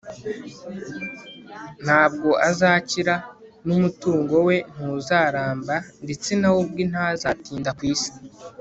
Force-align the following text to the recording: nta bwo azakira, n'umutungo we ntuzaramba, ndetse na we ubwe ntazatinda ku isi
nta 1.83 2.03
bwo 2.13 2.31
azakira, 2.49 3.15
n'umutungo 3.65 4.35
we 4.47 4.55
ntuzaramba, 4.73 5.75
ndetse 6.03 6.29
na 6.39 6.47
we 6.53 6.57
ubwe 6.63 6.83
ntazatinda 6.91 7.71
ku 7.77 7.83
isi 7.93 8.11